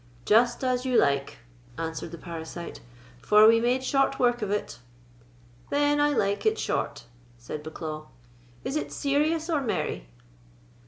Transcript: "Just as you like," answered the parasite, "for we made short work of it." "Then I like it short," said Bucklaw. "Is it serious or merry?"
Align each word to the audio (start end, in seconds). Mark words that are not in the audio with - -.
"Just 0.25 0.63
as 0.63 0.83
you 0.83 0.97
like," 0.97 1.37
answered 1.77 2.09
the 2.09 2.17
parasite, 2.17 2.79
"for 3.21 3.47
we 3.47 3.59
made 3.59 3.83
short 3.83 4.17
work 4.17 4.41
of 4.41 4.49
it." 4.49 4.79
"Then 5.69 5.99
I 6.01 6.09
like 6.13 6.43
it 6.43 6.57
short," 6.57 7.03
said 7.37 7.61
Bucklaw. 7.63 8.07
"Is 8.63 8.75
it 8.75 8.91
serious 8.91 9.47
or 9.47 9.61
merry?" 9.61 10.07